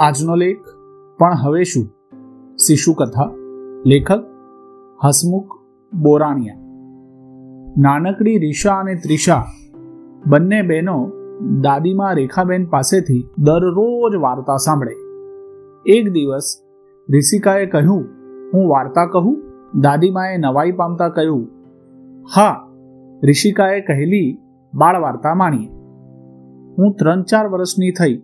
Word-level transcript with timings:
આજનો 0.00 0.34
લેખ. 0.34 0.56
પણ 1.18 1.32
હવે 1.34 1.64
શું? 1.64 1.84
શિશુ 2.56 2.92
કથા, 2.92 3.30
લેખક, 3.86 4.22
હસમુખ 5.04 5.44
બોરાણિયા. 5.96 6.54
નાનકડી 7.78 8.38
રીશા 8.38 8.74
અને 8.74 8.94
ત્રિષા, 8.94 9.44
બંને 10.26 10.62
બહેનો 10.62 11.10
દાદીમાં 11.60 12.14
રેખાબેન 12.14 12.66
પાસેથી 12.66 13.28
દરરોજ 13.38 14.14
વાર્તા 14.14 14.56
સાંભળે. 14.56 14.96
એક 15.86 16.12
દિવસ 16.12 16.56
રિષિકાએ 17.10 17.66
કહ્યું, 17.66 18.04
હું 18.54 18.68
વાર્તા 18.68 19.06
કહું? 19.06 19.42
દાદીમાએ 19.80 20.36
નવાઈ 20.36 20.72
પામતા 20.72 21.08
કહ્યું, 21.08 21.48
હા. 22.36 22.68
રિષિકાએ 23.22 23.80
કહેલી 23.80 24.38
બાળ 24.74 25.00
વાર્તા 25.00 25.34
માણીએ. 25.34 25.68
હું 26.78 26.94
ત્રણ 26.98 27.22
ચાર 27.22 27.48
વર્ષની 27.48 27.90
થઈ 27.90 28.22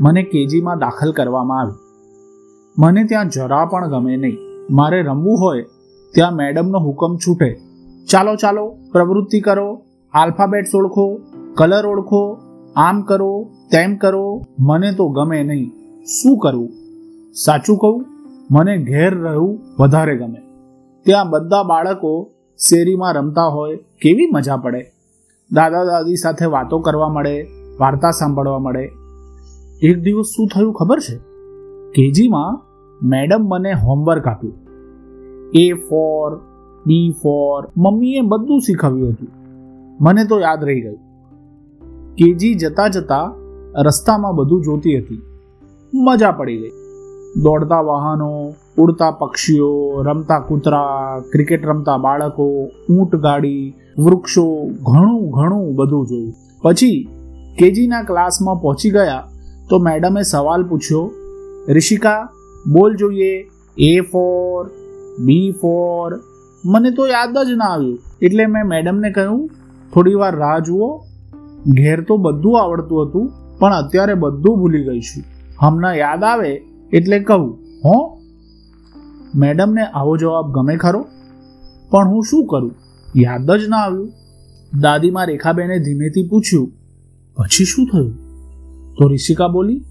મને 0.00 0.22
કેજીમાં 0.22 0.78
દાખલ 0.78 1.12
કરવામાં 1.12 1.60
આવી. 1.60 1.72
મને 2.78 3.04
ત્યાં 3.04 3.28
જરા 3.28 3.64
પણ 3.64 3.90
ગમે 3.90 4.16
નહીં. 4.16 4.38
મારે 4.70 5.02
રમવું 5.02 5.40
હોય, 5.40 5.62
ત્યાં 6.14 6.36
મેડમનો 6.36 6.78
હુકમ 6.78 7.16
છૂટે. 7.16 7.60
ચાલો 8.10 8.34
ચાલો, 8.34 8.76
પ્રવૃત્તિ 8.92 9.40
કરો 9.40 9.82
આલ્ફાબેટ્સ 10.14 10.74
ઓળખો, 10.74 11.20
કલર 11.54 11.86
ઓળખો, 11.86 12.38
આમ 12.76 13.02
કરો, 13.02 13.50
તેમ 13.72 13.96
કરો, 13.96 14.42
મને 14.58 14.92
તો 14.92 15.08
ગમે 15.08 15.42
નહીં. 15.42 15.70
શું 16.04 16.38
કરવું 16.38 16.70
સાચું 17.44 17.78
કહું, 17.78 18.04
મને 18.50 18.78
ઘેર 18.78 19.18
રહેવું 19.18 19.60
વધારે 19.78 20.16
ગમે. 20.16 20.42
ત્યાં 21.02 21.30
બધા 21.30 21.62
બાળકો 21.62 22.30
શેરીમાં 22.58 23.14
રમતા 23.14 23.44
હોય, 23.44 23.76
કેવી 23.76 24.30
મજા 24.32 24.56
પડે. 24.56 24.92
દાદા 25.52 25.84
દાદી 25.84 26.16
સાથે 26.16 26.44
વાતો 26.44 26.78
કરવા 26.78 27.08
મળે, 27.08 27.46
વાર્તા 27.80 28.10
સાંભળવા 28.10 28.58
મળે 28.58 28.90
એક 29.82 30.02
દિવસ 30.02 30.24
શું 30.36 30.48
થયું 30.54 30.72
ખબર 30.72 30.98
છે? 30.98 31.16
કેજીમાં 31.90 32.60
મેડમ 33.02 33.48
મને 33.48 33.72
હોમવર્ક 33.72 34.26
આપ્યું. 34.26 34.54
એ 35.54 35.72
ફોર 35.72 36.36
બી 36.86 37.14
ફોર 37.22 37.68
મમ્મીએ 37.76 38.20
બધું 38.20 38.60
શીખવ્યું 38.60 39.10
હતું. 39.10 39.28
મને 40.00 40.24
તો 40.24 40.40
યાદ 40.40 40.64
રહી 40.64 40.80
ગયું. 40.80 40.98
કેજી 42.14 42.54
જતા 42.54 42.88
જતા 42.88 43.32
રસ્તામાં 43.76 44.34
બધું 44.34 44.62
જોતી 44.62 44.98
હતી. 44.98 45.22
મજા 45.94 46.30
પડી 46.30 46.56
ગઈ. 46.56 46.70
દોડતા 47.42 47.80
વાહનો, 47.80 48.54
ઉડતા 48.78 49.10
પક્ષીઓ, 49.10 50.02
રમતા 50.02 50.38
કૂતરા, 50.38 51.20
ક્રિકેટ 51.32 51.66
રમતા 51.66 51.96
બાળકો, 51.96 52.70
ઊંટ 52.90 53.16
ગાડી, 53.16 53.74
વૃક્ષો, 53.98 54.64
ઘણું 54.64 55.30
ઘણું 55.30 55.74
બધું 55.74 56.06
જોયું. 56.06 56.32
પછી 56.62 57.08
કેજીના 57.58 58.02
ક્લાસમાં 58.02 58.56
પહોંચી 58.56 58.90
ગયા 58.90 59.28
તો 59.68 59.78
મેડમે 59.78 60.22
સવાલ 60.22 60.62
પૂછ્યો, 60.62 61.10
રિષિકા, 61.68 62.28
બોલ 62.72 62.96
જોઈએ 62.96 63.32
એ 63.76 64.00
ફોર 64.00 64.70
બી 65.18 65.50
ફોર 65.60 66.20
મને 66.64 66.90
તો 66.90 67.06
યાદ 67.06 67.36
જ 67.46 67.50
ના 67.56 67.64
આવ્યું. 67.64 67.98
એટલે 68.22 68.46
મેં 68.46 68.66
મેડમને 68.66 69.10
કહ્યું, 69.10 69.50
થોડી 69.92 70.14
વાર 70.14 70.36
રાહ 70.36 70.58
જુઓ. 70.58 70.88
ઘેર 71.66 72.00
તો 72.02 72.16
બધું 72.16 72.60
આવડતું 72.60 73.02
હતું, 73.02 73.32
પણ 73.58 73.72
અત્યારે 73.72 74.14
બધું 74.14 74.58
ભૂલી 74.58 74.84
ગઈ 74.84 75.00
છું. 75.00 75.24
હમણાં 75.60 75.94
યાદ 75.94 76.24
આવે 76.24 76.52
એટલે 76.92 77.18
કહું, 77.18 77.58
હો? 77.84 77.96
મેડમને 79.34 79.82
આવો 79.82 80.16
જવાબ 80.16 80.52
ગમે 80.52 80.76
ખરો, 80.76 81.06
પણ 81.90 82.08
હું 82.08 82.22
શું 82.22 82.46
કરું? 82.46 82.74
યાદ 83.16 83.50
જ 83.50 83.68
ના 83.68 83.76
આવ્યું. 83.76 84.12
દાદીમાં 84.80 85.26
રેખાબેને 85.26 85.78
ધીમેથી 85.78 86.28
પૂછ્યું, 86.28 86.68
પછી 87.36 87.64
શું 87.64 87.86
થયું? 87.86 88.31
તો 88.98 89.08
રિષિકા 89.08 89.48
બોલી, 89.48 89.84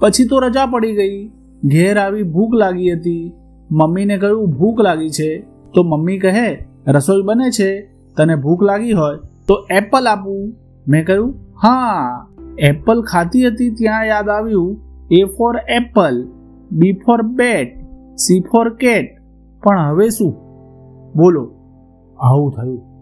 પછી 0.00 0.28
તો 0.28 0.38
રજા 0.38 0.66
પડી 0.66 0.92
ગઈ. 0.92 1.28
ઘેર 1.64 1.98
આવી 1.98 2.22
ભૂખ 2.22 2.54
લાગી 2.54 2.92
હતી. 2.92 3.32
મમ્મીને 3.70 4.18
કહ્યું, 4.18 4.50
ભૂખ 4.50 4.80
લાગી 4.80 5.08
છે. 5.08 5.38
તો 5.74 5.82
મમ્મી 5.82 6.18
કહે, 6.18 6.66
રસોઈ 6.86 7.22
બને 7.22 7.50
છે. 7.50 7.80
તને 8.16 8.36
ભૂખ 8.36 8.62
લાગી 8.62 8.92
હોય 8.92 9.16
તો 9.48 9.66
એપલ 9.70 10.06
આપું. 10.06 10.52
મેં 10.88 11.06
કહ્યું, 11.06 11.34
હા. 11.62 12.26
એપલ 12.58 13.02
ખાતી 13.02 13.46
હતી 13.46 13.70
ત્યાં 13.70 14.06
યાદ 14.06 14.28
આવ્યું, 14.28 14.80
A 15.10 15.24
for 15.24 15.56
apple, 15.56 16.28
B 16.72 16.92
for 16.92 17.22
bat, 17.22 17.78
C 18.16 18.40
for 18.40 18.74
cat. 18.74 19.16
પણ 19.62 19.78
હવે 19.78 20.08
શું? 20.08 20.32
બોલો. 21.16 21.50
આવું 22.18 22.52
થયું. 22.52 22.93